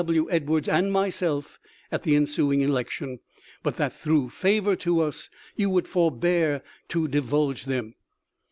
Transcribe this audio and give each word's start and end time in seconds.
W. 0.03 0.27
Edwards 0.31 0.67
and 0.67 0.91
myself 0.91 1.59
at 1.91 2.01
the 2.01 2.15
ensuing 2.15 2.61
election, 2.61 3.19
but 3.61 3.75
that 3.75 3.93
through 3.95 4.31
favor 4.31 4.75
to 4.77 4.99
us 5.01 5.29
you 5.55 5.69
would 5.69 5.87
forbear 5.87 6.63
to 6.87 7.07
divulge 7.07 7.65
them. 7.65 7.93